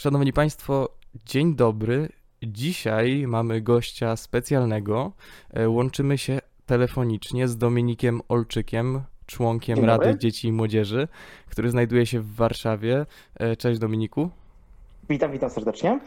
[0.00, 0.88] Szanowni Państwo,
[1.26, 2.08] dzień dobry.
[2.42, 5.12] Dzisiaj mamy gościa specjalnego.
[5.50, 9.84] E, Łączymy się telefonicznie z Dominikiem Olczykiem, członkiem.
[9.84, 11.08] Rady Dzieci i Młodzieży,
[11.48, 13.06] który znajduje się w Warszawie.
[13.34, 14.30] E, Cześć Dominiku.
[15.10, 16.00] Witam, witam serdecznie.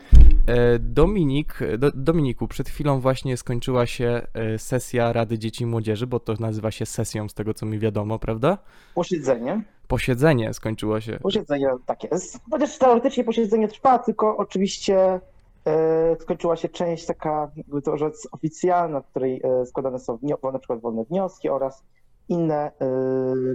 [0.48, 6.08] E, Dominik, do, Dominiku, przed chwilą właśnie skończyła się e, sesja Rady Dzieci i Młodzieży,
[6.08, 8.58] bo to nazywa się sesją z tego co mi wiadomo, prawda?
[8.96, 9.64] Posiedzenie.
[9.88, 11.20] Posiedzenie skończyło się.
[11.20, 12.40] Posiedzenie tak jest.
[12.52, 15.20] Chociaż teoretycznie posiedzenie trwa, tylko oczywiście
[15.66, 20.20] e, skończyła się część taka, jakby to rzec, oficjalna, w której składane są
[20.54, 21.84] na przykład wolne wnioski oraz
[22.30, 22.92] inne e,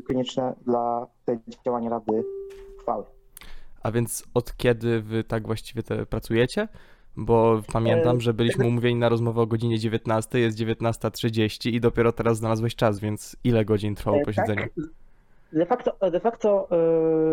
[0.07, 1.07] konieczne dla
[1.65, 2.25] działania Rady
[2.79, 3.18] uchwały.
[3.83, 6.69] A więc od kiedy wy tak właściwie te pracujecie?
[7.17, 12.39] Bo pamiętam, że byliśmy umówieni na rozmowę o godzinie 19, jest 19.30 i dopiero teraz
[12.39, 14.63] znalazłeś czas, więc ile godzin trwało E, posiedzenie?
[14.63, 14.85] Tak,
[15.53, 16.69] de facto, de facto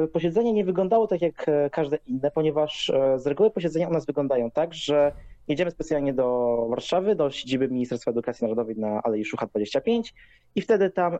[0.03, 3.91] e, posiedzenie nie wyglądało tak jak e, każde inne, ponieważ e, z reguły posiedzenia u
[3.91, 5.11] nas wyglądają tak, że
[5.47, 10.13] jedziemy specjalnie do Warszawy, do siedziby Ministerstwa Edukacji Narodowej na Alei Szucha 25
[10.55, 11.19] i wtedy tam e,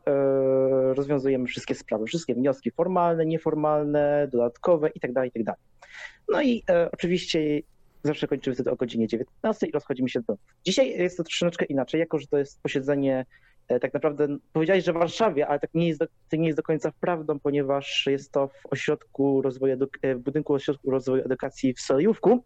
[0.93, 5.25] rozwiązujemy wszystkie sprawy, wszystkie wnioski formalne, nieformalne, dodatkowe itd.
[5.25, 5.53] itd.
[6.29, 7.61] No i e, oczywiście
[8.03, 10.39] zawsze kończymy wtedy o godzinie 19 i rozchodzimy się do domu.
[10.65, 13.25] Dzisiaj jest to troszeczkę inaczej, jako że to jest posiedzenie
[13.67, 16.63] e, tak naprawdę powiedziałeś, że w Warszawie, ale tak nie jest do, nie jest do
[16.63, 22.43] końca prawdą, ponieważ jest to w ośrodku rozwoju, w budynku ośrodku rozwoju edukacji w Solejówku.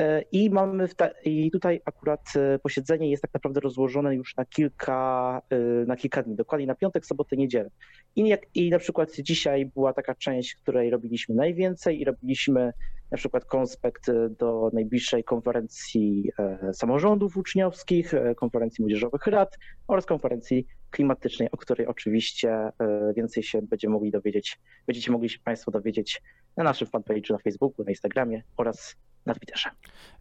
[0.00, 0.88] E, I mamy
[1.24, 6.22] i tutaj akurat e, posiedzenie jest tak naprawdę rozłożone już na kilka, e, na kilka
[6.22, 7.70] dni, dokładnie na piątek, sobotę, niedzielę.
[8.16, 12.72] I, jak, I na przykład dzisiaj była taka część, której robiliśmy najwięcej i robiliśmy
[13.10, 16.30] na przykład konspekt do najbliższej konferencji
[16.72, 22.70] samorządów uczniowskich, konferencji młodzieżowych rad oraz konferencji klimatycznej, o której oczywiście
[23.16, 26.22] więcej się będziemy mogli dowiedzieć, będziecie mogli się Państwo dowiedzieć
[26.56, 29.70] na naszym fanpage'u na Facebooku, na Instagramie oraz na Twitterze.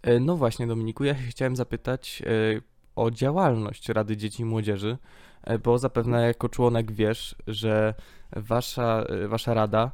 [0.03, 2.61] E, No właśnie, Dominiku, ja się chciałem zapytać e,
[2.95, 4.97] o działalność Rady Dzieci i Młodzieży,
[5.43, 7.93] e, bo zapewne jako członek wiesz, że
[8.35, 9.91] wasza, wasza rada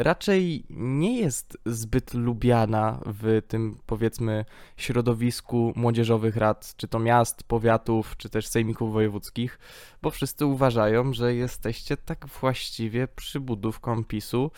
[0.00, 4.44] raczej nie jest zbyt lubiana w tym, powiedzmy,
[4.76, 9.58] środowisku młodzieżowych rad, czy to miast, powiatów, czy też sejmików wojewódzkich,
[10.02, 14.50] bo wszyscy uważają, że jesteście tak właściwie przybudówką PiSu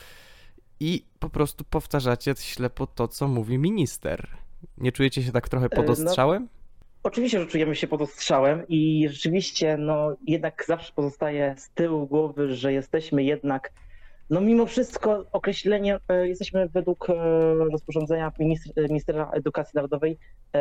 [0.83, 4.29] i po prostu powtarzacie ślepo to, co mówi minister.
[4.79, 6.49] Nie czujecie się tak trochę pod E, no- ostrzałem?
[7.03, 12.55] Oczywiście, że czujemy się pod ostrzałem i rzeczywiście, no jednak zawsze pozostaje z tyłu głowy,
[12.55, 13.73] że jesteśmy jednak,
[14.31, 17.15] no mimo wszystko określenie, e, jesteśmy według e,
[17.55, 20.19] rozporządzenia ministra, ministra Edukacji Narodowej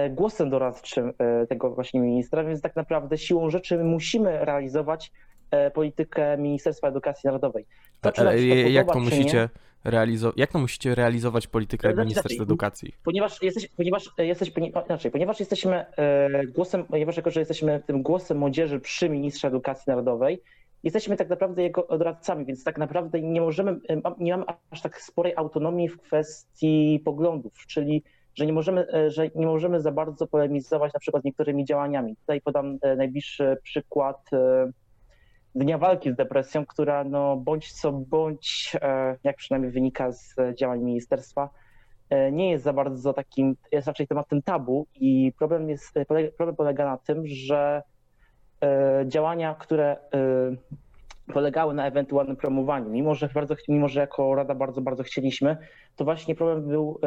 [0.09, 1.13] głosem doradczym
[1.49, 5.11] tego właśnie ministra, więc tak naprawdę siłą rzeczy my musimy realizować
[5.73, 7.65] politykę Ministerstwa Edukacji Narodowej.
[8.01, 9.49] To, to jak to czy nie, musicie
[9.83, 12.95] realizować, jak to musicie realizować politykę Znaczy, Ministerstwa Edukacji?
[13.03, 18.01] Ponieważ jesteś, ponieważ jesteś, ponie- inaczej, ponieważ jesteśmy e, głosem, ponieważ jako, że jesteśmy tym
[18.01, 20.41] głosem młodzieży przy ministrze edukacji narodowej,
[20.83, 25.01] jesteśmy tak naprawdę jego doradcami, więc tak naprawdę nie możemy, e, nie mamy aż tak
[25.01, 28.03] sporej autonomii w kwestii poglądów, czyli
[28.35, 32.15] że nie możemy, e, że nie możemy za bardzo polemizować na przykład niektórymi działaniami.
[32.15, 34.71] Tutaj podam e, najbliższy przykład e,
[35.55, 40.81] Dnia Walki z Depresją, która no bądź co bądź, e, jak przynajmniej wynika z działań
[40.81, 41.49] ministerstwa,
[42.09, 46.55] e, nie jest za bardzo takim, jest raczej tematem tabu i problem, jest, e, problem
[46.55, 47.81] polega na tym, że
[49.05, 49.97] działania, które
[51.33, 55.57] polegały na ewentualnym promowaniu, mimo że, bardzo, mimo że jako Rada bardzo, bardzo chcieliśmy,
[55.95, 56.99] to właśnie problem był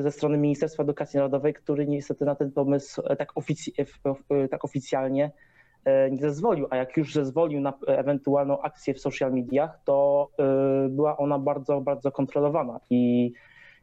[0.00, 5.30] ze strony Ministerstwa Edukacji Narodowej, który niestety na ten pomysł tak, ofic- tak oficjalnie
[6.10, 10.88] nie zezwolił, a jak już zezwolił na e, ewentualną akcję w social mediach, to e,
[10.88, 13.32] była ona bardzo, bardzo kontrolowana i,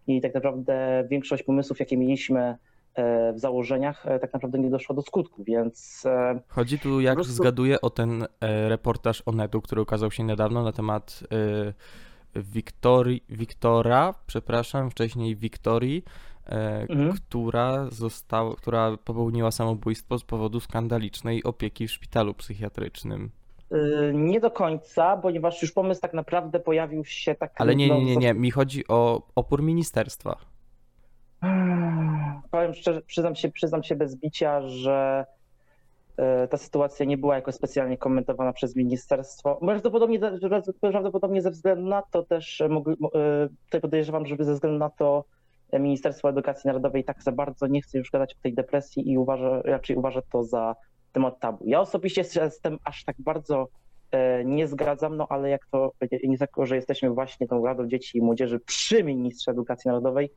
[0.08, 2.58] i tak naprawdę większość pomysłów, jakie mieliśmy
[2.96, 7.16] e, w założeniach, e, tak naprawdę nie doszła do skutku, więc e, Chodzi tu, jak
[7.16, 11.74] prostu- zgaduję, o ten e, reportaż Onetu, który ukazał się niedawno na temat e,
[12.36, 17.14] Wiktorii, Wiktora, przepraszam, wcześniej Wiktorii, e, Mhm.
[17.14, 23.32] która została, która popełniła samobójstwo z powodu skandalicznej opieki w szpitalu psychiatrycznym.
[23.72, 27.52] e, nie do końca, ponieważ już pomysł tak naprawdę pojawił się tak...
[27.58, 30.38] Ale nie, nie, nie, nie, mi chodzi o opór ministerstwa.
[32.52, 35.26] Powiem szczerze, przyznam się, przyznam się bez bicia, że
[36.18, 39.56] e, ta sytuacja nie była jakoś specjalnie komentowana przez ministerstwo.
[39.56, 40.20] Prawdopodobnie,
[40.82, 42.70] prawdopodobnie ze względu na to też, e, e,
[43.66, 45.37] tutaj podejrzewam, żeby ze względu na to e,
[45.74, 49.62] Ministerstwo Edukacji Narodowej tak za bardzo nie chce już gadać o tej depresji i uważa,
[49.62, 50.76] raczej uważa to za
[51.14, 51.66] temat tabu.
[51.68, 53.68] Ja osobiście się z tym aż tak bardzo
[54.12, 55.92] e, nie zgadzam, no ale jak to,
[56.24, 60.30] nie że jesteśmy właśnie tą Radą Dzieci i Młodzieży przy Ministrze Edukacji Narodowej,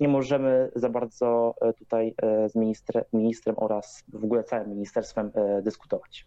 [0.00, 5.30] nie możemy za bardzo e, tutaj e, z ministrem, ministrem oraz w ogóle całym ministerstwem
[5.34, 6.24] e, dyskutować.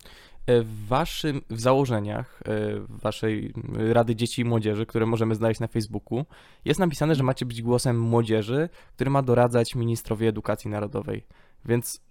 [0.47, 2.51] W waszym, w założeniach e,
[2.89, 3.53] waszej
[3.93, 6.25] Rady Dzieci i Młodzieży, które możemy znaleźć na Facebooku,
[6.65, 11.25] jest napisane, że macie być głosem młodzieży, który ma doradzać ministrowi edukacji narodowej.
[11.65, 12.01] Więc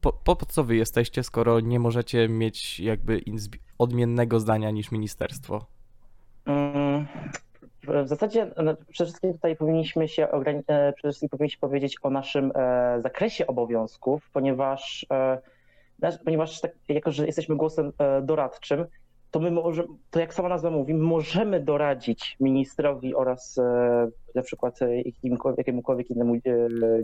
[0.00, 3.20] po, po co wy jesteście, skoro nie możecie mieć jakby
[3.78, 5.66] odmiennego zdania niż ministerstwo?
[8.04, 12.52] W zasadzie no, przede wszystkim tutaj powinniśmy się e, przede wszystkim powinniśmy powiedzieć o naszym
[12.54, 15.06] e, zakresie obowiązków, ponieważ,
[16.02, 17.92] e, ponieważ tak, jako, że jesteśmy głosem
[18.22, 18.84] doradczym,
[19.30, 23.56] to my możemy, to jak sama nazwa mówi, możemy doradzić ministrowi oraz
[24.34, 26.34] na przykład jakimkolwiek, jakiemukolwiek innemu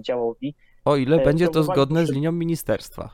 [0.01, 0.55] działowi.
[0.85, 3.11] O ile będzie to zgodne z linią ministerstwa.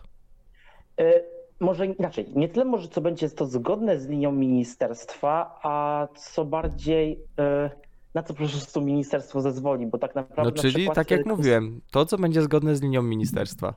[1.61, 7.19] Może inaczej, nie tyle może co będzie to zgodne z linią ministerstwa, a co bardziej
[7.39, 7.71] e,
[8.15, 10.53] na co po prostu ministerstwo zezwoli, bo tak naprawdę.
[10.57, 13.75] No czyli przykład, tak jak e, mówiłem, to co będzie zgodne z linią ministerstwa.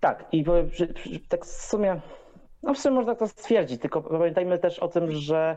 [0.00, 0.44] Tak, i
[1.28, 2.00] tak w sumie,
[2.62, 5.56] no w sumie można to stwierdzić, tylko pamiętajmy też o tym, że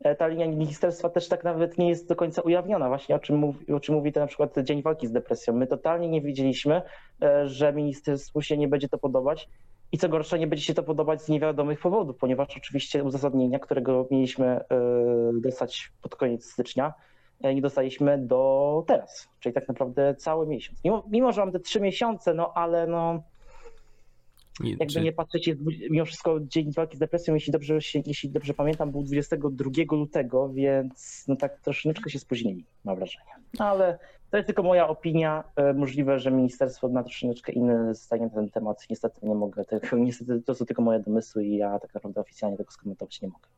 [0.00, 3.36] e, ta linia ministerstwa też tak nawet nie jest do końca ujawniona, właśnie o czym
[3.36, 5.54] mówi, o czym mówi ten na przykład Dzień Walki z Depresją.
[5.54, 6.82] My totalnie nie wiedzieliśmy,
[7.44, 9.48] że ministerstwu się nie będzie to podobać
[9.96, 14.08] i co gorsza, nie będzie się to podobać z niewiadomych powodów, ponieważ oczywiście uzasadnienia, którego
[14.10, 14.64] mieliśmy e,
[15.34, 16.94] dostać pod koniec stycznia,
[17.42, 20.84] e, nie dostaliśmy do teraz, czyli tak naprawdę cały miesiąc.
[20.84, 23.22] Mimo, mimo że mamy te trzy miesiące, no ale no
[24.64, 25.60] jakby czy- nie patrzeć, jest,
[25.90, 31.24] mimo wszystko Dzień Walki z Depresją, jeśli dobrze, jeśli dobrze pamiętam, był 22 lutego, więc
[31.28, 33.30] no tak troszeczkę się spóźnili, mam wrażenie.
[33.58, 33.98] No, ale
[34.30, 35.44] to jest tylko moja opinia.
[35.56, 38.86] E, Możliwe, że ministerstwo ma troszeczkę inne zdanie na ten temat.
[38.90, 42.56] Niestety nie mogę tego, niestety to są tylko moje domysły i ja tak naprawdę oficjalnie
[42.56, 43.48] tego skomentować nie mogę.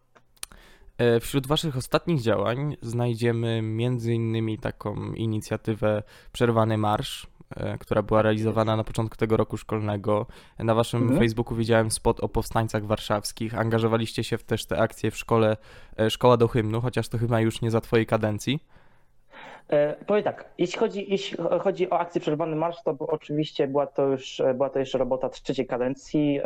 [0.99, 3.63] E, Wśród Waszych ostatnich działań znajdziemy
[4.07, 7.27] innymi taką inicjatywę Przerwany Marsz,
[7.57, 10.27] e, która była realizowana na początku tego roku szkolnego.
[10.59, 11.21] Na Waszym Mhm.
[11.21, 13.59] Facebooku widziałem spot o powstańcach warszawskich.
[13.59, 15.57] Angażowaliście się w też te akcje w szkole
[16.09, 18.61] Szkoła do hymnu, chociaż to chyba już nie za Twojej kadencji.
[19.69, 24.07] E, powiem tak, jeśli chodzi, jeśli chodzi o akcję Przerwany Marsz, to oczywiście była to
[24.07, 26.41] już była to jeszcze robota trzeciej kadencji,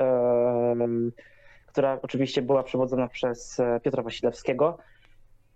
[1.73, 4.79] która oczywiście była przewodzona przez e, Piotra Wasilewskiego.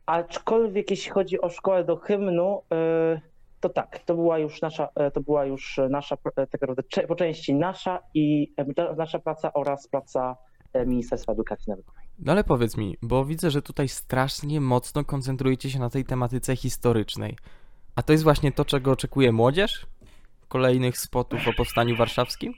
[0.06, 3.20] Aczkolwiek jeśli chodzi o szkołę do hymnu, e,
[3.60, 7.16] to tak, to była już nasza, e, to była już nasza, e, tak naprawdę po
[7.16, 10.36] części nasza i e, nasza praca oraz praca
[10.72, 12.05] e, Ministerstwa Edukacji Narodowej.
[12.18, 16.56] No ale powiedz mi, bo widzę, że tutaj strasznie mocno koncentrujecie się na tej tematyce
[16.56, 17.36] historycznej.
[17.96, 19.86] A to jest właśnie to, czego oczekuje młodzież?
[20.48, 22.54] Kolejnych spotów o powstaniu warszawskim?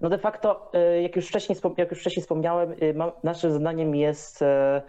[0.00, 4.42] No de facto, e, jak już wcześniej, jak już wcześniej wspomniałem, mam, naszym zadaniem jest
[4.42, 4.82] e,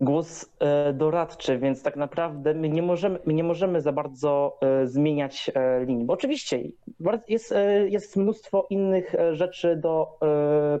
[0.00, 4.86] głos e, doradczy, więc tak naprawdę my nie możemy, my nie możemy za bardzo e,
[4.86, 5.50] zmieniać
[5.86, 6.60] linii, bo oczywiście
[7.28, 7.54] jest,
[7.86, 10.18] jest mnóstwo innych rzeczy do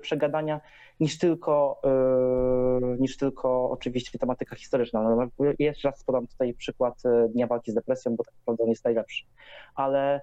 [0.00, 0.60] przegadania
[1.02, 5.02] niż tylko, e, niż tylko oczywiście tematyka historyczna.
[5.02, 5.28] No,
[5.58, 8.84] jeszcze raz podam tutaj przykład e, Dnia Walki z Depresją, bo tak naprawdę on jest
[8.84, 9.24] najlepszy.
[9.74, 10.20] Ale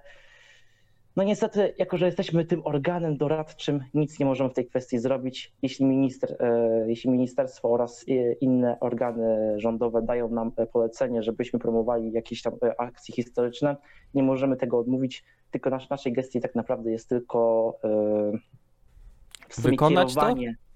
[1.16, 5.52] no niestety, jako że jesteśmy tym organem doradczym, nic nie możemy w tej kwestii zrobić.
[5.62, 8.04] Jeśli, minister, e, jeśli ministerstwo oraz
[8.40, 13.76] inne organy rządowe dają nam polecenie, żebyśmy promowali jakieś tam akcje historyczne,
[14.14, 17.74] nie możemy tego odmówić, tylko nasz, naszej gestii tak naprawdę jest tylko
[19.50, 20.20] w sumie Wykonać to?
[20.20, 20.50] kierowanie.
[20.50, 20.69] Wy,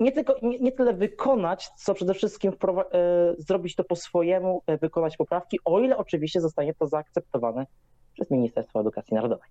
[0.00, 4.78] nie, tylko, nie, nie tyle wykonać, co przede wszystkim e, zrobić to po swojemu, e,
[4.78, 7.66] wykonać poprawki, o ile oczywiście zostanie to zaakceptowane
[8.14, 9.48] przez Ministerstwo Edukacji Narodowej.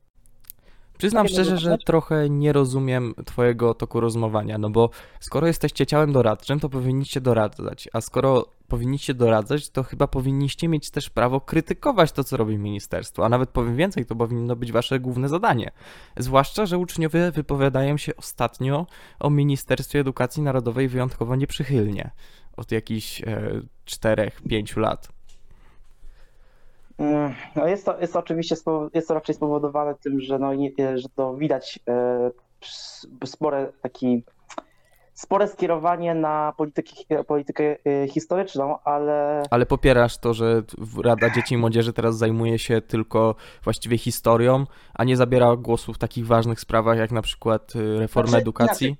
[1.02, 4.90] Przyznam szczerze, że trochę nie rozumiem Twojego toku rozmowania, no bo
[5.20, 10.90] skoro jesteście ciałem doradczym, to powinniście doradzać, a skoro powinniście doradzać, to chyba powinniście mieć
[10.90, 15.00] też prawo krytykować to, co robi ministerstwo, a nawet powiem więcej, to powinno być Wasze
[15.00, 15.72] główne zadanie.
[16.18, 18.86] Zwłaszcza, że uczniowie wypowiadają się ostatnio
[19.20, 22.12] o Ministerstwie Edukacji Narodowej wyjątkowo nieprzychylnie,
[22.58, 25.21] od jakichś e, 4-5 lat.
[27.02, 28.56] Mm, No jest, to, jest to oczywiście
[28.94, 32.32] jest to raczej spowodowane tym, że, no, nie, że to widać e,
[33.26, 34.24] spore taki
[35.14, 40.64] spore skierowanie na polityki, politykę e, historyczną, ale Ale popierasz to, że
[41.04, 45.98] Rada Dzieci i Młodzieży teraz zajmuje się tylko właściwie historią, a nie zabiera głosu w
[45.98, 48.98] takich ważnych sprawach jak na przykład reforma Znaczy, edukacji?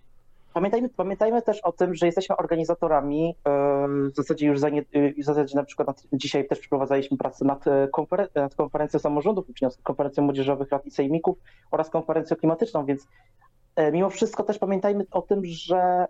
[0.54, 3.36] Pamiętajmy, pamiętajmy też o tym, że jesteśmy organizatorami.
[4.12, 7.68] W zasadzie już za nie, e, w zasadzie na przykład dzisiaj też przeprowadzaliśmy pracę nad,
[7.68, 11.38] e, konferen- nad konferencją samorządów uczniowskich, konferencją młodzieżowych rad i sejmików
[11.72, 13.08] oraz konferencją klimatyczną, więc
[13.76, 16.06] e, mimo wszystko też pamiętajmy o tym, że e,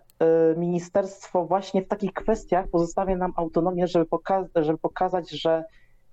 [0.56, 5.64] ministerstwo właśnie w takich kwestiach pozostawia nam autonomię, żeby, poka- żeby pokazać, że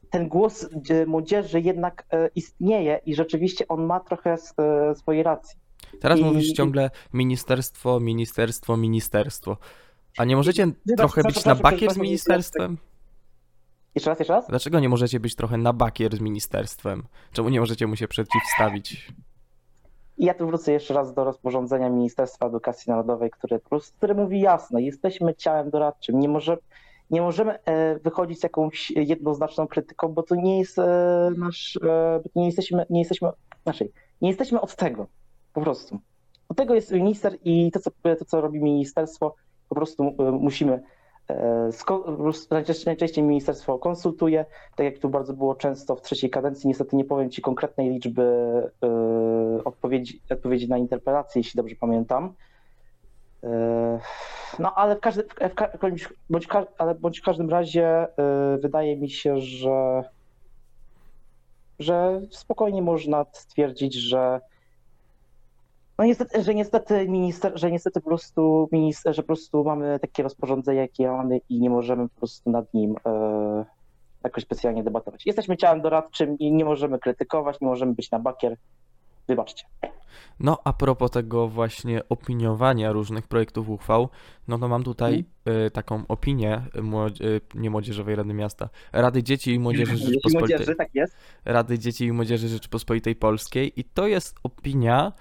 [0.10, 0.70] ten głos
[1.08, 2.06] młodzieży jednak
[2.36, 5.60] istnieje i rzeczywiście on ma trochę s- e, swojej racji.
[6.02, 9.58] Teraz I- mówisz i- ciągle ministerstwo, ministerstwo, ministerstwo.
[10.18, 12.78] A nie możecie Wybacz, trochę być na bakier z ministerstwem?
[13.96, 14.48] Jeszcze raz, jeszcze raz?
[14.48, 17.04] Dlaczego nie możecie być trochę na bakier z ministerstwem?
[17.32, 19.12] Czemu nie możecie mu się przeciwstawić?
[20.18, 23.60] I ja tu wrócę jeszcze raz do rozporządzenia Ministerstwa Edukacji Narodowej, które,
[23.98, 26.58] które mówi jasno, jesteśmy ciałem doradczym, nie, może,
[27.10, 32.22] nie możemy e, wychodzić z jakąś jednoznaczną krytyką, bo to nie jest e, nasz, e,
[32.36, 33.30] nie jesteśmy, nie jesteśmy,
[33.64, 35.08] znaczy, nie jesteśmy od tego,
[35.54, 36.00] po prostu.
[36.50, 39.36] Od tego jest minister i to, co, to, co robi ministerstwo,
[39.70, 40.82] po prostu e, musimy
[41.30, 41.70] e,
[42.52, 47.06] najczęściej, najczęściej ministerstwo konsultuje, tak jak tu bardzo było często w trzeciej kadencji, niestety nie
[47.06, 48.24] powiem Ci konkretnej liczby
[48.84, 52.34] e, odpowiedzi, odpowiedzi na interpelacje, jeśli dobrze pamiętam.
[54.60, 58.08] No ale w, każdy, w, bądź, ale bądź w każdym razie
[58.62, 60.04] wydaje mi się, że,
[61.80, 64.42] że spokojnie można stwierdzić, że
[66.00, 70.24] no niestety, że niestety minister, że niestety po prostu minister, że po prostu mamy takie
[70.24, 73.66] rozporządzenie, jakie mamy i nie możemy po prostu nad nim e,
[74.24, 75.26] jakoś specjalnie debatować.
[75.26, 78.58] Jesteśmy ciałem doradczym i nie możemy krytykować, nie możemy być na bakier.
[79.28, 79.66] Wybaczcie.
[80.40, 84.10] No, a propos tego właśnie opiniowania różnych projektów uchwał,
[84.48, 85.26] no to mam tutaj
[85.68, 90.58] y, taką opinię młodzi- y, nie Młodzieżowej Rady Miasta, Rady Dzieci i Młodzieży Rzeczypospolitej.
[90.58, 91.16] młodzieży, tak jest.
[91.46, 95.14] Rady Dzieci i Młodzieży Rzeczypospolitej Polskiej i to jest opinia,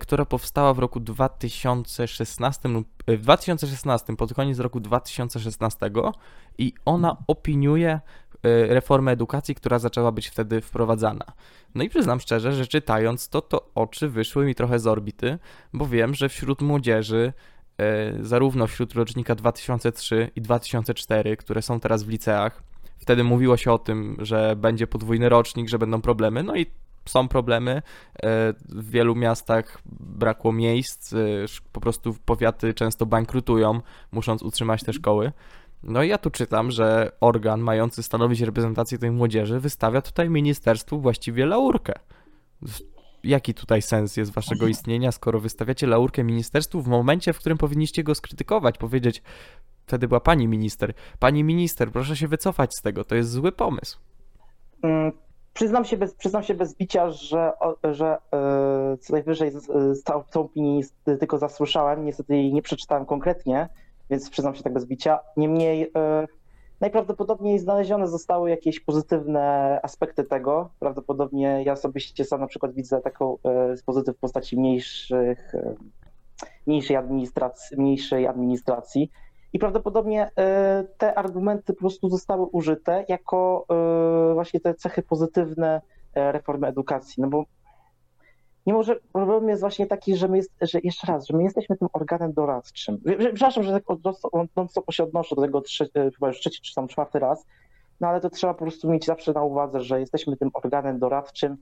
[0.00, 5.90] która powstała w roku 2016 lub e, w 2016, pod koniec roku 2016
[6.58, 8.00] i ona opiniuje e,
[8.66, 11.24] reformę edukacji, która zaczęła być wtedy wprowadzana.
[11.74, 15.38] No i przyznam szczerze, że czytając to, to oczy wyszły mi trochę z orbity,
[15.72, 17.32] bo wiem, że wśród młodzieży,
[17.78, 22.62] e, zarówno wśród rocznika 2003 i 2004, które są teraz w liceach,
[23.00, 26.66] Wtedy mówiło się o tym, że będzie podwójny rocznik, że będą problemy, no i
[27.04, 27.70] są problemy.
[27.70, 27.82] E,
[28.68, 31.16] W wielu miastach brakło miejsc, e,
[31.72, 33.80] po prostu powiaty często bankrutują,
[34.12, 35.32] musząc utrzymać te szkoły.
[35.82, 41.00] No i ja tu czytam, że organ mający stanowić reprezentację tej młodzieży wystawia tutaj ministerstwu
[41.00, 41.92] właściwie laurkę.
[43.24, 48.04] Jaki tutaj sens jest waszego istnienia, skoro wystawiacie laurkę ministerstwu w momencie, w którym powinniście
[48.04, 49.22] go skrytykować, powiedzieć,
[49.86, 53.98] wtedy była pani minister, pani minister, proszę się wycofać z tego, to jest zły pomysł.
[55.54, 57.52] Przyznam się bez, przyznam się bez bicia, że,
[57.92, 59.52] że e, co najwyżej
[60.04, 63.68] tą, opinię tylko zasłyszałem, niestety jej nie przeczytałem konkretnie,
[64.10, 65.20] więc przyznam się tak bez bicia.
[65.36, 66.26] Niemniej e,
[66.80, 70.70] najprawdopodobniej znalezione zostały jakieś pozytywne aspekty tego.
[70.78, 75.52] Prawdopodobnie ja osobiście sam na przykład widzę taką e, pozytyw w postaci mniejszych,
[76.66, 79.10] mniejszej administracji, mniejszej administracji.
[79.52, 83.66] I prawdopodobnie e, te argumenty po prostu zostały użyte jako
[84.30, 85.80] e, właśnie te cechy pozytywne
[86.14, 87.22] e, reformy edukacji.
[87.22, 87.44] No bo
[88.66, 91.76] nie może, problem jest właśnie taki, że my, jest, że jeszcze raz, że my jesteśmy
[91.76, 92.98] tym organem doradczym.
[93.04, 93.82] Że- że- Przepraszam, że tak
[94.56, 97.46] non-stop się odnoszę do tego trze- e, chyba już trzeci czy tam czwarty raz,
[98.00, 101.56] no ale to trzeba po prostu mieć zawsze na uwadze, że jesteśmy tym organem doradczym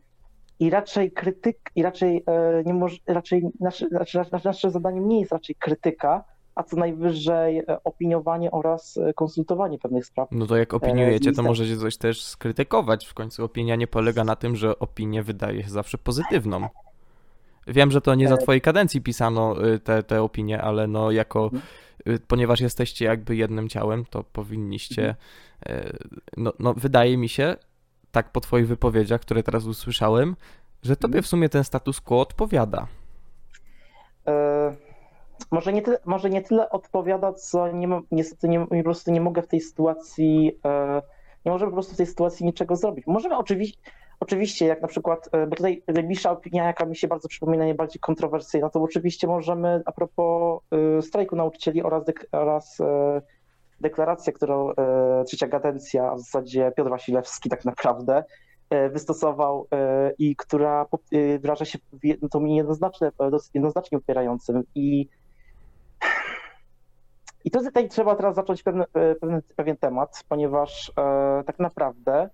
[0.61, 2.25] i raczej krytyk, i raczej
[2.66, 6.25] nie może, raczej nasze, nasze, nasze zadaniem nie jest raczej krytyka,
[6.59, 10.29] a co najwyżej e, opiniowanie oraz e, konsultowanie pewnych spraw.
[10.33, 13.07] No to jak opiniujecie, to możecie coś też skrytykować.
[13.07, 16.69] W końcu opinia nie polega na tym, że opinię wydaje się zawsze pozytywną.
[17.67, 21.11] Wiem, że to nie za E, twojej kadencji pisano y, te, te opinie, ale no
[21.11, 21.62] jako, Mhm.
[22.09, 25.15] y, ponieważ jesteście jakby jednym ciałem, to powinniście,
[25.69, 25.99] y,
[26.37, 27.57] no, no wydaje mi się,
[28.12, 30.37] tak po twoich wypowiedziach, które teraz usłyszałem,
[30.83, 32.87] że tobie w sumie ten status quo odpowiada.
[34.27, 34.88] E,
[35.50, 39.42] może, nie tyle, może nie tyle odpowiada, co nie, niestety nie, po prostu nie mogę
[39.42, 41.02] w tej sytuacji, e,
[41.47, 43.07] nie możemy po prostu w tej sytuacji niczego zrobić.
[43.07, 43.78] Możemy oczywiście,
[44.21, 48.00] oczywiście jak na przykład, e, bo tutaj najbliższa opinia, jaka mi się bardzo przypomina, najbardziej
[48.00, 50.61] kontrowersyjna, to oczywiście możemy a propos
[50.99, 52.78] e, strajku nauczycieli oraz, dek, oraz
[53.80, 54.73] deklaracja, którą
[55.26, 58.25] trzecia kadencja, w zasadzie Piotr Wasilewski tak naprawdę
[58.92, 59.66] wystosował
[60.18, 60.87] i która
[61.40, 62.04] wyraża się w
[62.57, 63.11] jednoznacznie,
[63.54, 65.09] jednoznacznie upierającym i
[67.45, 68.85] i to tutaj trzeba teraz zacząć pewne,
[69.21, 72.30] pewien, pewien temat, ponieważ e, tak naprawdę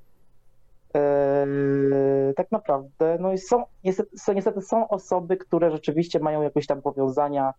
[0.95, 6.67] e, tak naprawdę no i są, niestety, są, niestety są osoby, które rzeczywiście mają jakieś
[6.67, 7.55] tam powiązania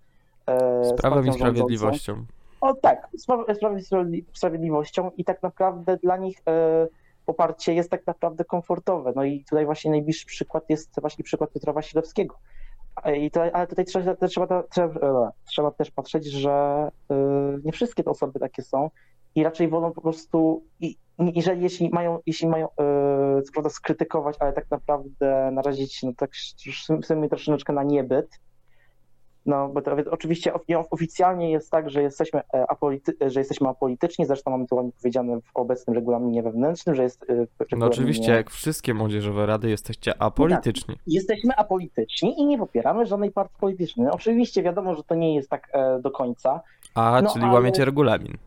[0.48, 1.40] e, Z prawem i rządzącą.
[1.40, 2.26] sprawiedliwością.
[2.62, 6.88] O tak, z pra- z Prawem i Sprawiedli- Sprawiedliwością i tak naprawdę dla nich e,
[7.26, 9.14] poparcie jest tak naprawdę komfortowe.
[9.16, 12.36] No i tutaj właśnie najbliższy przykład jest właśnie przykład Piotra Wasilewskiego.
[13.16, 16.52] I to, ale tutaj trzeba, trzeba, trzeba, trzeba, trzeba też patrzeć, że
[17.12, 17.16] e,
[17.64, 18.90] nie wszystkie te osoby takie są
[19.36, 24.54] i raczej wolą po prostu, i, jeżeli jeśli mają, jeśli mają e, prawda skrytykować, ale
[24.54, 26.32] tak naprawdę narazić się no, tak
[27.02, 28.40] w sumie troszeczkę na niebyt,
[29.46, 30.52] no, bo to, oczywiście
[30.92, 35.50] oficjalnie jest tak, że jesteśmy, e, apolity, że jesteśmy apolityczni, zresztą mamy to powiedziane w
[35.54, 37.24] obecnym regulaminie wewnętrznym, że jest...
[37.30, 40.96] e, No regulaminie- oczywiście, jak wszystkie młodzieżowe rady jesteście apolityczni.
[41.08, 44.08] Jesteśmy apolityczni i nie popieramy żadnej partii politycznej.
[44.12, 46.62] Oczywiście wiadomo, że to nie jest tak e, do końca.
[46.96, 48.38] A, No, czyli ale- łamiecie regulamin.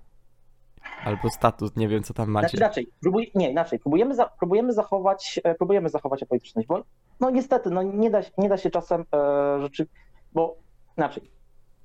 [1.04, 2.48] Albo statut, nie wiem co tam macie.
[2.48, 6.82] Znaczy inaczej, próbuj, nie, inaczej, próbujemy, za, próbujemy, zachować, e, próbujemy zachować apolityczność, bo
[7.20, 9.86] no niestety, no nie da, się- nie da się czasem e, rzeczy,
[10.32, 10.56] bo
[10.98, 11.30] inaczej,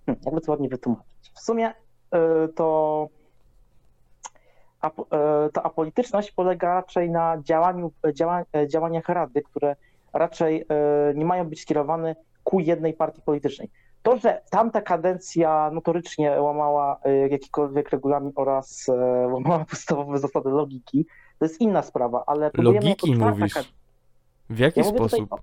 [0.06, 1.32] hm, jakby to ładnie wytłumaczyć.
[1.34, 1.74] W sumie
[2.12, 3.08] e, to
[4.84, 9.76] e, ta apolityczność polega raczej na działaniu, działa, e, działaniach rady, które
[10.14, 13.70] raczej e, nie mają być skierowane ku jednej partii politycznej.
[14.04, 18.88] To, że tamta kadencja notorycznie łamała e, jakikolwiek regulamin oraz
[19.32, 21.06] łamała podstawowe zasady logiki,
[21.40, 23.74] to jest inna sprawa, ale Logiki mówisz?
[24.50, 25.34] W jaki ja tutaj sposób?
[25.34, 25.40] o,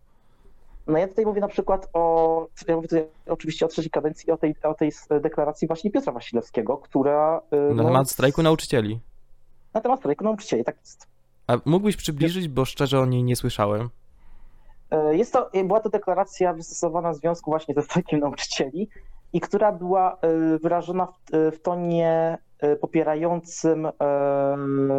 [0.90, 4.36] no ja tutaj mówię na przykład o, ja mówię tutaj oczywiście o trzeciej kadencji, o
[4.36, 7.40] tej, o tej deklaracji właśnie Piotra Wasilewskiego, która...
[7.50, 9.00] e, Na no, temat strajku nauczycieli.
[9.74, 11.06] Na temat strajku nauczycieli, tak jest.
[11.46, 13.88] A mógłbyś przybliżyć, bo szczerze o niej nie słyszałem.
[14.90, 18.88] E, Jest to, była to deklaracja wystosowana w związku właśnie ze strajkiem nauczycieli
[19.32, 20.18] i która była
[20.62, 22.38] wyrażona w, w tonie
[22.80, 23.88] popierającym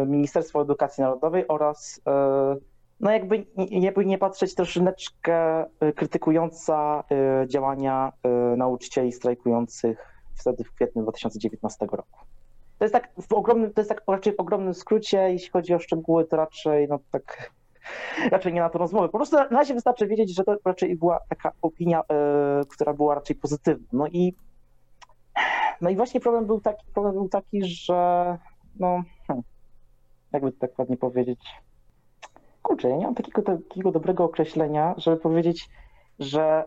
[0.06, 2.00] Ministerstwo Edukacji Narodowej oraz
[3.02, 9.98] no jakby jakby nie patrzeć troszeczkę e, krytykująca e, działania e, nauczycieli strajkujących
[10.34, 12.18] wtedy w kwietniu 2019 roku.
[12.78, 15.78] To jest tak w ogromnym, to jest tak raczej w ogromnym skrócie, jeśli chodzi o
[15.78, 17.52] szczegóły, to raczej no tak
[18.30, 19.08] raczej nie na to rozmowy.
[19.08, 22.02] Po prostu na razie wystarczy wiedzieć, że to raczej była taka opinia,
[22.68, 23.86] która była raczej pozytywna.
[23.92, 24.34] No i
[25.80, 28.38] no i właśnie problem był taki, problem był taki, że
[28.80, 29.44] no hmm,
[30.32, 31.40] jakby to tak ładnie powiedzieć.
[32.62, 35.68] Kurczę, ja nie mam takiego, takiego dobrego określenia, żeby powiedzieć,
[36.18, 36.64] że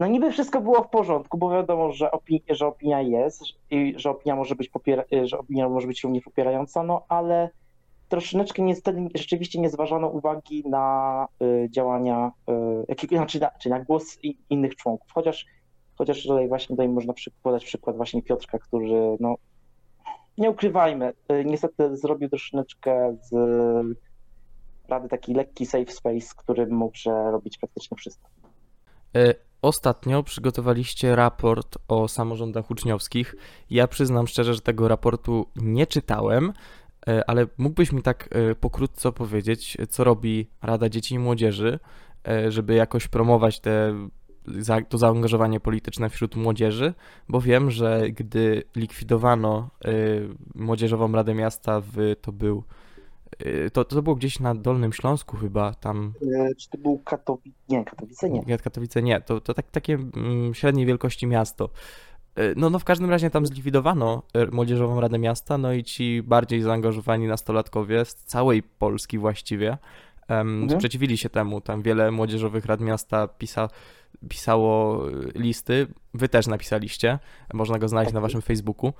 [0.00, 4.10] no niby wszystko było w porządku, bo wiadomo, że, opi- że opinia jest i że
[4.10, 4.70] opinia może być
[5.24, 7.50] że opinia może być również popierająca, no ale
[8.08, 12.32] troszeczkę niestety rzeczywiście nie zważano uwagi na y, działania,
[13.02, 14.18] y, znaczy, na, czy na głos
[14.50, 15.08] innych członków.
[15.14, 15.46] Chociaż,
[15.94, 19.34] chociaż tutaj właśnie tutaj można podać przykład właśnie Piotrka, który no
[20.38, 23.32] nie ukrywajmy, y, niestety zrobił troszeczkę z
[24.92, 28.30] Rady taki lekki safe space, który może robić praktycznie wszystko.
[29.16, 33.34] E, Ostatnio przygotowaliście raport o samorządach uczniowskich.
[33.70, 36.52] Ja przyznam szczerze, że tego raportu nie czytałem,
[37.08, 41.78] e, ale mógłbyś mi tak e, pokrótce opowiedzieć, co robi Rada Dzieci i Młodzieży,
[42.48, 43.94] żeby jakoś promować te,
[44.88, 46.94] to zaangażowanie polityczne wśród młodzieży,
[47.28, 49.70] bo wiem, że gdy likwidowano
[50.54, 52.64] Młodzieżową Radę Miasta, w, to był
[53.72, 57.56] to, to było gdzieś na Dolnym Śląsku chyba, tam Y, Czy to był Katowice?
[57.68, 58.40] Nie, Katowice nie.
[58.46, 61.68] nie, Katowice nie, to, to tak, takie mm, średniej wielkości miasto.
[62.38, 66.22] Y, No, no w każdym razie tam zlikwidowano y, Młodzieżową Radę Miasta, no i ci
[66.22, 69.78] bardziej zaangażowani nastolatkowie z całej Polski właściwie
[70.28, 70.70] em, Mhm.
[70.70, 71.60] sprzeciwili się temu.
[71.60, 73.68] Tam wiele młodzieżowych rad miasta pisa,
[74.28, 77.18] pisało y, listy, wy też napisaliście,
[77.54, 78.22] można go znaleźć na Tak.
[78.22, 78.92] waszym Facebooku.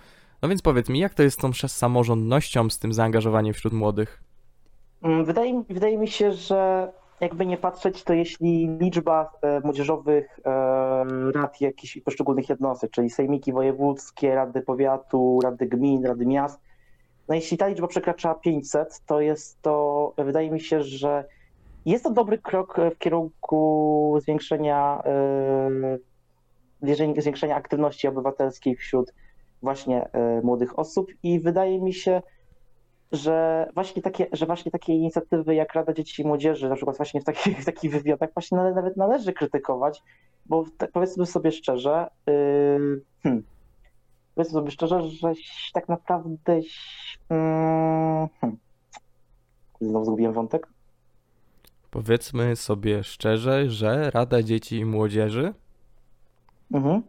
[0.43, 4.23] No więc powiedz mi, jak to jest z tą samorządnością, z tym zaangażowaniem wśród młodych?
[5.03, 11.05] Mm, Wydaje, wydaje mi się, że jakby nie patrzeć, to jeśli liczba e, młodzieżowych e,
[11.35, 16.61] rad jakichś poszczególnych jednostek, czyli sejmiki wojewódzkie, rady powiatu, rady gmin, rady miast,
[17.29, 21.25] no jeśli ta liczba przekracza 500, to jest to, wydaje mi się, że
[21.87, 25.99] jest to dobry krok w kierunku zwiększenia, e,
[26.83, 29.13] jeżeli- zwiększenia aktywności obywatelskiej wśród
[29.63, 32.23] właśnie e, młodych osób i wydaje mi się,
[33.13, 37.21] że właśnie takie, że właśnie takie inicjatywy jak Rada Dzieci i Młodzieży, na przykład właśnie
[37.21, 40.03] w takich, w takich wywiadach właśnie nale- nawet należy krytykować,
[40.47, 43.43] bo te, powiedzmy sobie szczerze, yy, hmm,
[44.35, 45.33] powiedzmy sobie szczerze, że
[45.73, 46.67] tak naprawdę yy,
[47.31, 48.59] hmm,
[49.81, 50.69] znowu zgubiłem wątek.
[51.91, 55.55] Powiedzmy sobie szczerze, że Rada Dzieci i Młodzieży,
[56.73, 57.03] Mhm.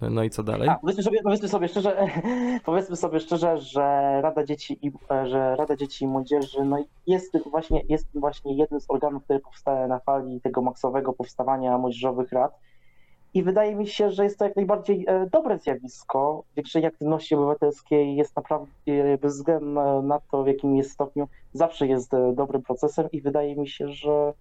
[0.00, 0.68] No, i co dalej?
[0.68, 2.06] A, powiedzmy sobie, powiedzmy sobie szczerze,
[2.64, 3.80] powiedzmy sobie szczerze, że
[4.22, 4.92] Rada Dzieci i,
[5.24, 9.86] że Rada Dzieci i Młodzieży no jest właśnie, jest właśnie jednym z organów, które powstaje
[9.86, 12.58] na fali tego maksowego powstawania młodzieżowych rad.
[13.34, 16.42] I wydaje mi się, że jest to jak najbardziej e, dobre zjawisko.
[16.52, 21.28] Zwiększenie aktywności obywatelskiej jest naprawdę, e, bez względu na- na to, w jakim jest stopniu,
[21.52, 24.32] zawsze jest e, dobrym procesem i wydaje mi się, że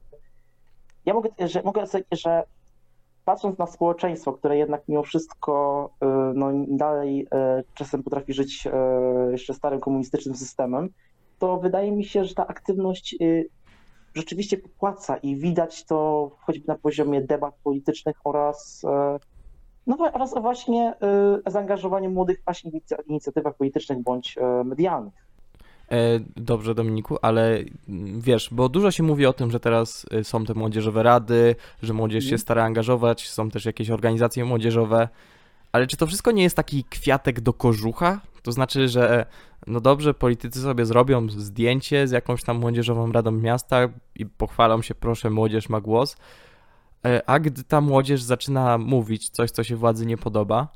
[1.05, 2.43] ja mogę, że mogę, że
[3.27, 9.31] patrząc na społeczeństwo, które jednak mimo wszystko y, no, dalej y, czasem potrafi żyć y,
[9.31, 10.89] jeszcze starym komunistycznym systemem,
[11.39, 13.15] to wydaje mi się, że ta aktywność
[14.13, 18.81] rzeczywiście popłaca i widać to choćby na poziomie debat politycznych oraz,
[19.87, 20.93] no, oraz właśnie
[21.47, 25.26] zaangażowanie młodych właśnie w inicjatywach politycznych bądź medialnych.
[25.91, 30.23] E, Dobrze, Dominiku, ale mm, wiesz, bo dużo się mówi o tym, że teraz y,
[30.23, 32.39] są te młodzieżowe rady, że młodzież się Mhm.
[32.39, 35.09] stara angażować, są też jakieś organizacje młodzieżowe,
[35.71, 38.21] ale czy to wszystko nie jest taki kwiatek do kożucha?
[38.43, 39.25] To znaczy, że
[39.67, 44.95] no dobrze, politycy sobie zrobią zdjęcie z jakąś tam młodzieżową radą miasta i pochwalą się,
[44.95, 46.17] proszę, młodzież ma głos,
[47.05, 50.67] e, a gdy ta młodzież zaczyna mówić coś, co się władzy nie podoba,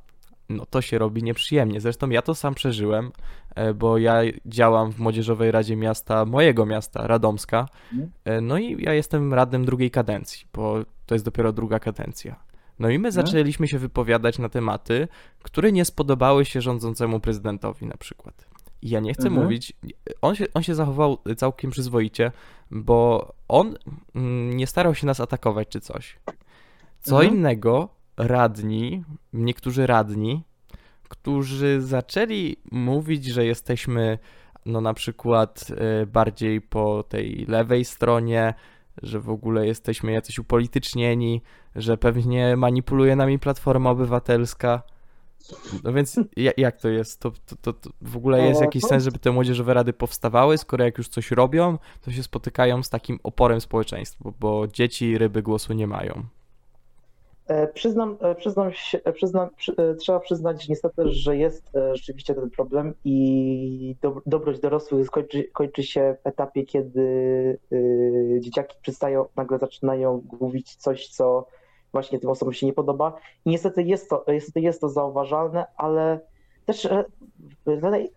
[0.51, 1.81] no to się robi nieprzyjemnie.
[1.81, 3.11] Zresztą ja to sam przeżyłem,
[3.55, 7.67] e, bo ja działam w Młodzieżowej Radzie Miasta, mojego miasta, Radomska.
[7.93, 8.11] Mhm.
[8.25, 12.35] E, No i ja jestem radnym drugiej kadencji, bo to jest dopiero druga kadencja.
[12.79, 13.25] No i my Mhm.
[13.25, 15.07] zaczęliśmy się wypowiadać na tematy,
[15.43, 18.45] które nie spodobały się rządzącemu prezydentowi na przykład.
[18.81, 19.43] I ja nie chcę Mhm.
[19.43, 19.73] mówić,
[20.21, 22.31] on się, on się zachował całkiem przyzwoicie,
[22.71, 23.75] bo on
[24.15, 26.19] mm, nie starał się nas atakować czy coś.
[27.01, 27.35] Co Mhm.
[27.35, 27.89] innego
[28.27, 29.03] radni,
[29.33, 30.43] niektórzy radni,
[31.09, 34.17] którzy zaczęli mówić, że jesteśmy
[34.65, 38.53] no na przykład e, bardziej po tej lewej stronie,
[39.03, 41.41] że w ogóle jesteśmy jacyś upolitycznieni,
[41.75, 44.83] że pewnie manipuluje nami Platforma Obywatelska.
[45.83, 47.19] No więc ja- jak to jest?
[47.21, 50.57] To, to, to, to w ogóle jest E, jakiś sens, żeby te młodzieżowe rady powstawały,
[50.57, 55.41] skoro jak już coś robią, to się spotykają z takim oporem społeczeństwa, bo dzieci ryby
[55.43, 56.25] głosu nie mają.
[57.47, 62.49] E, Przyznam, e, przyznam się, e, przyznam, przy, trzeba przyznać niestety, że jest rzeczywiście ten
[62.49, 67.59] problem i do, dobroć dorosłych skończy, kończy się w etapie, kiedy
[68.39, 71.47] dzieciaki przestają, nagle zaczynają mówić coś, co
[71.91, 73.17] właśnie tym osobom się nie podoba.
[73.45, 76.19] I niestety jest to, niestety jest to zauważalne, ale
[76.65, 76.87] też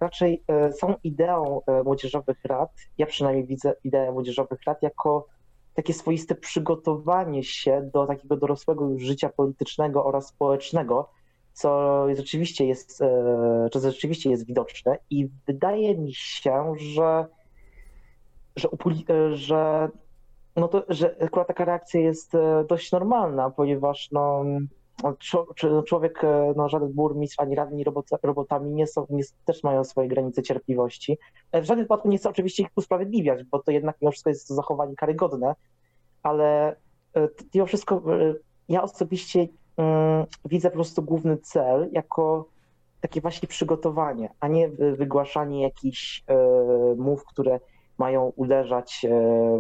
[0.01, 5.27] raczej, są ideą młodzieżowych rad, ja przynajmniej widzę ideę młodzieżowych rad jako
[5.75, 11.09] takie swoiste przygotowanie się do takiego dorosłego już życia politycznego oraz społecznego,
[11.53, 14.99] co rzeczywiście jest, e, co rzeczywiście jest widoczne.
[15.11, 17.27] I wydaje mi się, że,
[18.57, 18.69] że,
[19.09, 19.89] e, że,
[20.57, 24.45] no to, że akurat taka reakcja jest e, dość normalna, ponieważ no,
[25.87, 26.23] człowiek,
[26.57, 31.19] no, żaden burmistrz ani radni robota, robotami nie są, nie, też mają swoje granice cierpliwości.
[31.53, 34.49] E, W żadnym wypadku nie chcę oczywiście ich usprawiedliwiać, bo to jednak mimo wszystko jest
[34.49, 35.55] zachowanie karygodne,
[36.23, 36.77] ale
[37.17, 38.03] e, mimo wszystko
[38.69, 42.49] ja osobiście mm, widzę po prostu główny cel jako
[43.01, 46.25] takie właśnie przygotowanie, a nie wy- wygłaszanie jakichś
[46.97, 47.61] mów, które
[47.99, 49.07] mają uderzać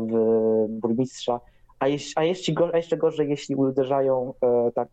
[0.08, 1.40] w burmistrza,
[1.78, 4.34] a, jeś, a, a jeszcze gorzej, jeśli uderzają
[4.74, 4.88] tak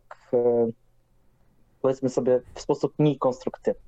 [1.81, 3.81] powiedzmy sobie w sposób mniej konstruktywny.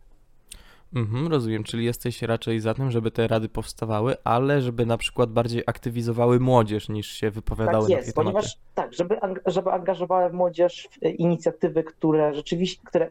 [0.96, 5.32] Mhm, rozumiem, czyli jesteś raczej za tym, żeby te rady powstawały, ale żeby na przykład
[5.32, 8.34] bardziej aktywizowały młodzież niż się wypowiadały Tak na jest, te tematy.
[8.34, 13.10] ponieważ tak, żeby, żeby angażowały mładzież w e, inicjatywy, które rzeczywiście, które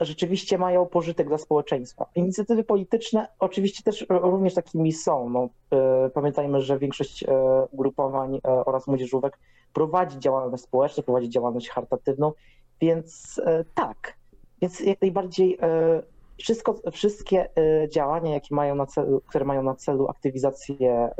[0.00, 2.06] rzeczywiście mają pożytek dla społeczeństwa.
[2.14, 5.30] Inicjatywy polityczne oczywiście też e, również takimi są.
[5.30, 7.28] No, e, pamiętajmy, że większość e,
[7.70, 9.38] ugrupowań e, oraz młodzieżówek
[9.72, 12.32] prowadzi działalność społeczną, prowadzi działalność charytatywną,
[12.80, 14.16] więc e, tak.
[14.62, 16.02] Więc jak najbardziej e,
[16.38, 21.10] wszystko, wszystkie e, działania, jakie mają na celu, które mają na celu aktywizację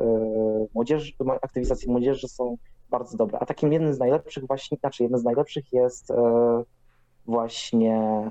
[0.75, 1.13] młodzieży,
[1.43, 2.57] aktywizację młodzieży są
[2.91, 3.39] bardzo dobre.
[3.39, 6.13] A takim jednym z najlepszych właśnie, znaczy jednym z najlepszych jest
[7.27, 8.31] właśnie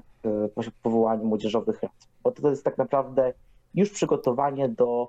[0.84, 2.08] powołanie młodzieżowych rad.
[2.24, 3.34] Bo to jest tak naprawdę
[3.74, 5.08] już przygotowanie do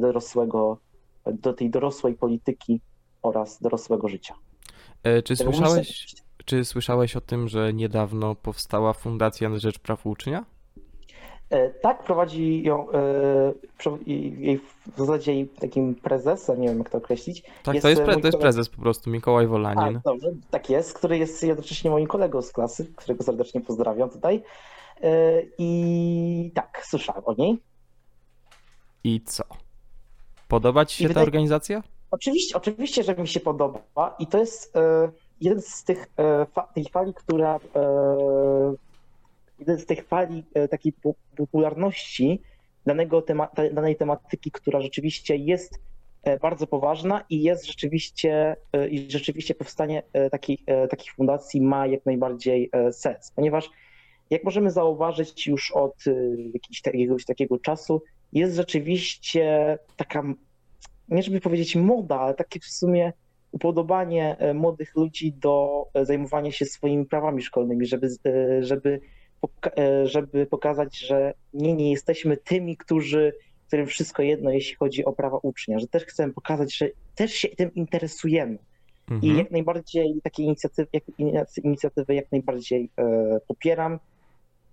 [0.00, 0.78] dorosłego,
[1.26, 2.80] do tej dorosłej polityki
[3.22, 4.34] oraz dorosłego życia.
[5.02, 10.44] E, Czy słyszałeś, czy słyszałeś o tym, że niedawno powstała Fundacja na Rzecz Praw Ucznia?
[11.50, 13.52] E, Tak, prowadzi ją, e,
[14.06, 17.42] jej, w zasadzie jej takim prezesem, nie wiem jak to określić.
[17.62, 20.00] Tak, Jest, to jest, pre, to jest prezes po prostu, Mikołaj A, Wolanin.
[20.04, 24.42] dobrze, tak jest, który jest jednocześnie moim kolegą z klasy, którego serdecznie pozdrawiam tutaj.
[25.58, 27.58] I tak, słyszałem o niej.
[29.04, 29.44] I co?
[30.48, 31.82] Podoba ci się ta wydaje- organizacja?
[32.12, 36.84] Oczywiście, oczywiście, że mi się podoba i to jest e, jeden z tych e, tej
[36.84, 37.60] fali, która e,
[39.58, 42.42] jeden z tych fali takiej po- popularności
[42.86, 45.80] danego tema, danej tematyki, która rzeczywiście jest
[46.42, 48.56] bardzo poważna i jest rzeczywiście
[48.90, 50.58] i rzeczywiście powstanie takiej,
[50.90, 53.70] takich fundacji ma jak najbardziej sens, ponieważ
[54.30, 55.94] jak możemy zauważyć już od
[56.84, 60.22] jakiegoś takiego czasu, jest rzeczywiście taka
[61.12, 63.12] nie żeby powiedzieć moda, ale takie w sumie
[63.52, 69.00] upodobanie e, młodych ludzi do e, zajmowania się swoimi prawami szkolnymi, żeby, e, żeby,
[70.04, 73.32] żeby pokazać, że nie, nie jesteśmy tymi, którzy,
[73.66, 77.48] którym wszystko jedno, jeśli chodzi o prawa ucznia, że też chcemy pokazać, że też się
[77.48, 78.58] tym interesujemy.
[79.10, 79.36] I Mhm.
[79.36, 81.04] jak najbardziej takie inicjatywy, jak,
[81.64, 82.90] inicjatywy jak najbardziej
[83.48, 83.98] popieram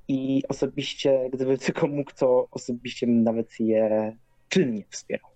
[0.07, 4.15] i osobiście, gdyby tylko mógł, to osobiście bym nawet je
[4.49, 5.29] czynnie wspierał.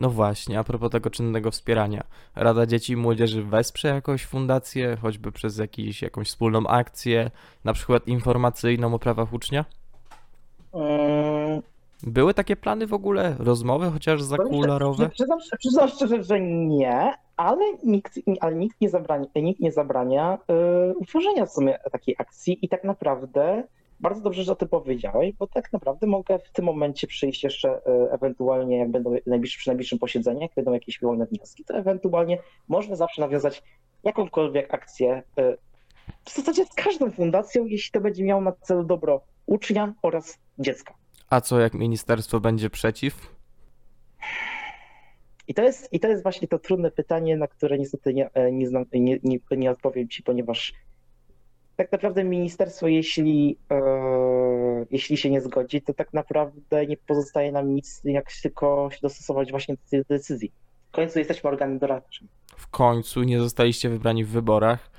[0.00, 2.04] No właśnie, a propos tego czynnego wspierania.
[2.36, 7.30] Rada Dzieci i Młodzieży wesprze jakąś fundację, choćby przez jakiś, jakąś wspólną akcję,
[7.64, 9.64] na przykład informacyjną o prawach ucznia?
[10.72, 11.62] Mm,
[12.02, 13.36] Były takie plany w ogóle?
[13.38, 15.08] Rozmowy chociaż zakularowe?
[15.08, 20.38] Przyznam, przyznam szczerze, że nie, ale nikt, ale nikt nie zabrania, nikt nie zabrania
[20.90, 23.64] y, utworzenia w sumie takiej akcji i tak naprawdę
[24.00, 27.78] bardzo dobrze, że o tym powiedziałeś, bo tak naprawdę mogę w tym momencie przyjść jeszcze
[27.78, 32.38] y, ewentualnie, jak będą najbliższy, przy najbliższym posiedzeniu, jak będą jakieś wolne wnioski, to ewentualnie
[32.68, 33.62] można zawsze nawiązać
[34.04, 35.56] jakąkolwiek akcję, y,
[36.24, 40.94] w zasadzie z każdą fundacją, jeśli to będzie miało na celu dobro ucznia oraz dziecka.
[41.30, 43.40] A co jak ministerstwo będzie przeciw?
[45.48, 48.52] I to, jest, I to jest właśnie to trudne pytanie, na które niestety nie, e,
[48.52, 50.72] nie, znam, nie, nie, nie odpowiem Ci, ponieważ
[51.80, 53.80] tak naprawdę ministerstwo, jeśli, e,
[54.90, 59.50] jeśli się nie zgodzi, to tak naprawdę nie pozostaje nam nic, jak tylko się dostosować
[59.50, 60.52] właśnie do tej decyzji.
[60.88, 62.28] W końcu jesteśmy organem doradczym.
[62.56, 64.90] W końcu nie zostaliście wybrani w wyborach,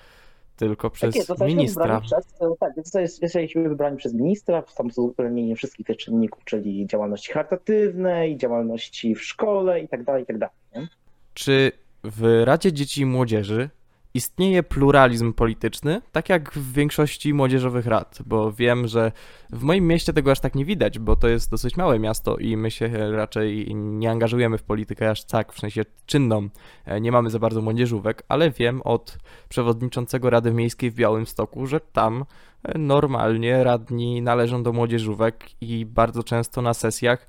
[0.56, 2.02] tylko przez tak jest, ministra.
[2.02, 7.32] przez, tak, zostali- zostaliśmy wybrani przez ministra, tam z uwzględnieniem wszystkich tych czynników, czyli działalności
[7.32, 10.88] charytatywnej, działalności w szkole i tak dalej, i tak dalej.
[11.34, 11.72] Czy
[12.04, 13.70] w Radzie Dzieci i Młodzieży
[14.14, 18.20] istnieje pluralizm polityczny, tak jak w większości młodzieżowych rad?
[18.26, 19.12] Bo wiem, że
[19.50, 22.58] w moim mieście tego aż tak nie widać, bo to jest dosyć małe miasto i
[22.58, 26.50] my się raczej nie angażujemy w politykę aż tak, w sensie czynną.
[26.86, 29.18] E, Nie mamy za bardzo młodzieżówek, ale wiem od
[29.50, 32.26] przewodniczącego Rady Miejskiej w Białymstoku, że tam
[32.64, 37.28] e, normalnie radni należą do młodzieżówek i bardzo często na sesjach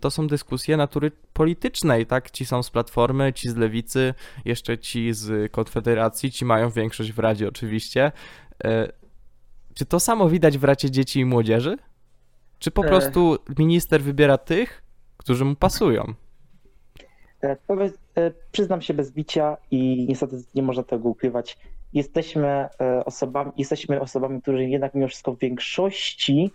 [0.00, 2.30] to są dyskusje natury politycznej, tak?
[2.30, 7.18] Ci są z Platformy, ci z Lewicy, jeszcze ci z Konfederacji, ci mają większość w
[7.18, 8.12] Radzie oczywiście.
[8.64, 8.92] E,
[9.74, 11.76] Czy to samo widać w Radzie Dzieci i Młodzieży?
[12.58, 12.88] Czy po E.
[12.88, 14.82] prostu minister wybiera tych,
[15.16, 16.14] którzy mu pasują?
[17.40, 17.98] E, Powiedz,
[18.52, 21.58] przyznam się bez bicia i niestety nie można tego ukrywać.
[21.92, 22.68] Jesteśmy
[23.04, 26.50] osobami, jesteśmy osobami, które jednak mimo wszystko w większości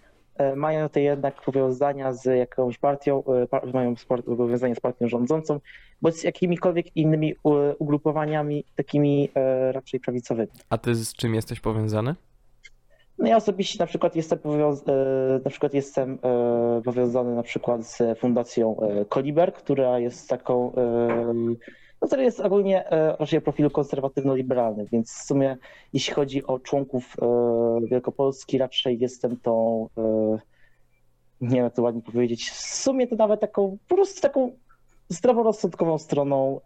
[0.56, 3.24] mają te jednak powiązania z jakąś partią,
[3.64, 3.94] e, mają
[4.26, 5.60] powiązania z partią rządzącą,
[6.02, 10.52] bądź z jakimikolwiek innymi e, ugrupowaniami takimi e, raczej prawicowymi.
[10.70, 12.16] A ty z czym jesteś powiązany?
[13.20, 17.86] No ja osobiście na przykład jestem, powiąz- e, na przykład jestem e, powiązany na przykład
[17.86, 20.74] z fundacją e, Koliber, która jest taką,
[22.12, 25.58] e, no jest ogólnie e, raczej profilu konserwatywno-liberalnym, więc w sumie
[25.94, 30.38] jeśli chodzi o członków e, Wielkopolski, raczej jestem tą, e,
[31.42, 34.52] nie wiem jak to ładnie powiedzieć, w sumie to nawet taką, po prostu taką
[35.10, 36.60] zdroworozsądkową stroną.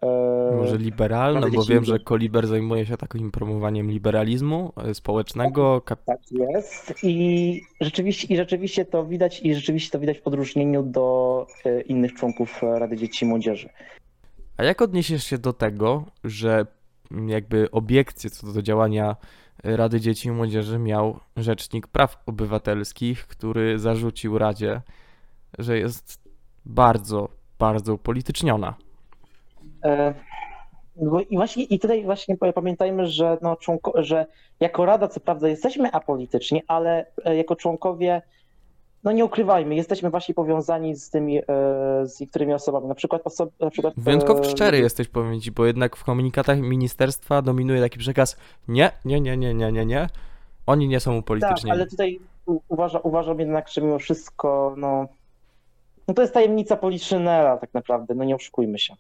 [0.56, 2.00] Może liberalną, bo wiem, że.
[2.00, 6.94] Koliber zajmuje się takim promowaniem liberalizmu społecznego, kap- Tak jest.
[7.04, 11.48] I rzeczywiście, I rzeczywiście to widać, i rzeczywiście to widać w odróżnieniu do
[11.86, 13.70] innych członków Rady Dzieci i Młodzieży.
[14.58, 16.66] A jak odniesiesz się do tego, że
[17.28, 19.16] jakby obiekcje co do działania
[19.64, 24.82] Rady Dzieci i Młodzieży miał Rzecznik Praw Obywatelskich, który zarzucił Radzie,
[25.60, 26.22] że jest
[26.66, 28.74] bardzo, bardzo upolityczniona.
[29.84, 30.14] E,
[30.96, 34.26] bo I właśnie i tutaj właśnie pa- pamiętajmy, że, no, członko, że
[34.60, 38.22] jako Rada co prawda jesteśmy apolityczni, ale e, jako członkowie,
[39.04, 41.44] no nie ukrywajmy, jesteśmy właśnie powiązani z tymi, e,
[42.04, 42.88] z niektórymi osobami.
[42.88, 43.22] Na przykład
[43.60, 48.00] na przykład Wyjątkowo e, szczery jesteś, powiem ci, bo jednak w komunikatach ministerstwa dominuje taki
[48.00, 50.08] przekaz nie, nie, nie, nie, nie, nie, nie.
[50.66, 51.72] Oni nie są Tak, upolitycznieni.
[51.72, 52.20] ale tutaj
[52.68, 55.08] uważa, uważam jednak, że mimo wszystko, no,
[56.08, 58.96] no to jest tajemnica Poliszynela tak naprawdę, no nie oszukujmy się.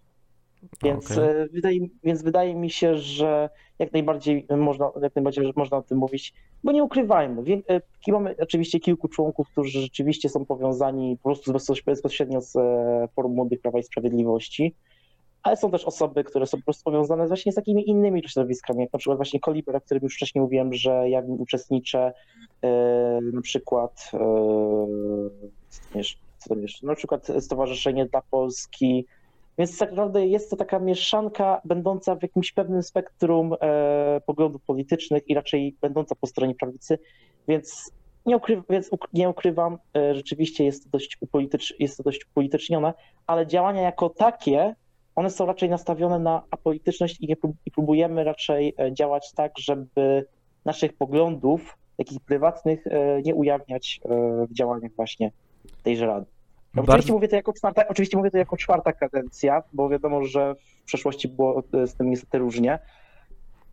[0.84, 1.24] Więc, Okej.
[1.24, 3.50] e, wydaje, więc wydaje mi się, że
[3.80, 7.44] jak najbardziej można, jak najbardziej można o tym mówić, bo nie ukrywajmy.
[7.44, 12.56] Wie, e, mamy oczywiście kilku członków, którzy rzeczywiście są powiązani po prostu bezpoś- bezpośrednio z
[12.56, 14.76] e, Forum Młodych Prawa i Sprawiedliwości,
[15.44, 18.94] ale są też osoby, które są po prostu powiązane właśnie z takimi innymi środowiskami, jak
[18.94, 22.14] na przykład właśnie Koliber, o którym już wcześniej mówiłem, że ja uczestniczę,
[22.62, 24.12] e, na przykład
[25.96, 29.06] jeszcze, co tam jeszcze, na przykład Stowarzyszenie dla Polski,
[29.58, 35.30] więc tak naprawdę jest to taka mieszanka będąca w jakimś pewnym spektrum e, poglądów politycznych
[35.30, 37.00] i raczej będąca po stronie prawicy,
[37.48, 37.92] więc
[38.26, 42.26] nie, ukry, więc uk- nie ukrywam, e, rzeczywiście jest to dość, upolitycz, jest to dość
[42.26, 42.94] upolitycznione,
[43.28, 44.76] ale działania jako takie
[45.18, 50.26] one są raczej nastawione na apolityczność i, nie, i próbujemy raczej e, działać tak, żeby
[50.66, 54.10] naszych poglądów, takich prywatnych, e, nie ujawniać e,
[54.48, 55.32] w działaniach właśnie
[55.84, 56.37] tejże rady.
[56.78, 60.24] No, Oczywiście, Bardzo, mówię to jako czwarta, oczywiście mówię to jako czwarta kadencja, bo wiadomo,
[60.24, 62.80] że w przeszłości było e, z tym niestety różnie.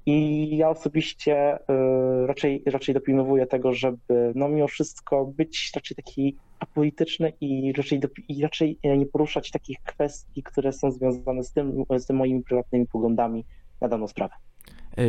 [0.07, 6.37] I ja osobiście e, raczej, raczej dopilnowuję tego, żeby no mimo wszystko być raczej taki
[6.59, 11.85] apolityczny i raczej, i raczej e, nie poruszać takich kwestii, które są związane z tym,
[11.99, 13.45] z tym moimi prywatnymi poglądami
[13.81, 14.35] na daną sprawę.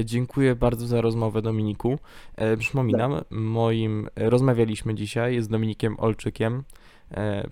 [0.05, 1.97] dziękuję bardzo za rozmowę, Dominiku.
[2.59, 6.63] Przypominam, moim rozmawialiśmy dzisiaj z Dominikiem Olczykiem,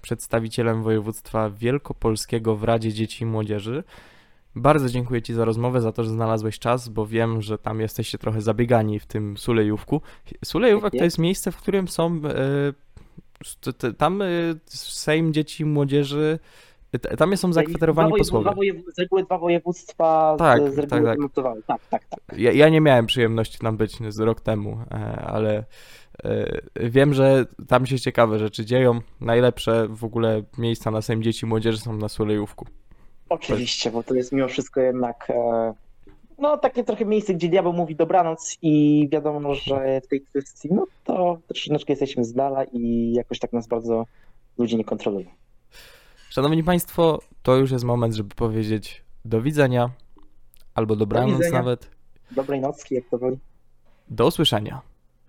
[0.02, 3.84] przedstawicielem województwa wielkopolskiego w Radzie Dzieci i Młodzieży.
[4.56, 8.18] Bardzo dziękuję Ci za rozmowę, za to, że znalazłeś czas, bo wiem, że tam jesteście
[8.18, 10.02] trochę zabiegani w tym Sulejówku.
[10.46, 12.22] Sulejówek to Tak jest miejsce, w którym są.
[12.26, 14.26] E, tam e,
[14.66, 16.40] Sejm Dzieci i Młodzieży.
[17.18, 18.44] Tam są zakwaterowani Dwa posłowie.
[18.44, 21.56] Dwa wojew- z reguły dwa województwa Tak, z, z reguły tak, tak.
[21.68, 22.40] Tak, tak, tak.
[22.40, 25.64] Ja, ja nie miałem przyjemności tam być z rok temu, e, ale e,
[26.76, 29.02] wiem, że tam się ciekawe rzeczy dzieją.
[29.22, 32.66] Najlepsze w ogóle miejsca na Sejm Dzieci i Młodzieży są na Sulejówku.
[33.30, 35.74] Oczywiście, bo to jest mimo wszystko jednak e,
[36.38, 40.86] no takie trochę miejsce, gdzie diabeł mówi dobranoc i wiadomo, że w tej kwestii no
[41.04, 44.06] to troszeczkę jesteśmy z dala i jakoś tak nas bardzo
[44.58, 45.28] ludzie nie kontrolują.
[46.30, 49.90] Szanowni Państwo, to już jest moment, żeby powiedzieć do widzenia
[50.76, 51.58] albo dobranoc widzenia.
[51.58, 51.90] nawet.
[52.32, 53.38] Dobrej nocki, jak to woli.
[54.10, 54.82] Do usłyszenia.